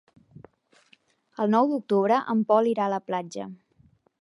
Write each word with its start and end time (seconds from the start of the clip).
El 1.45 1.53
nou 1.55 1.69
d'octubre 1.73 2.17
en 2.35 2.41
Pol 2.53 2.71
irà 2.73 2.87
a 2.89 2.93
la 2.95 3.01
platja. 3.11 3.47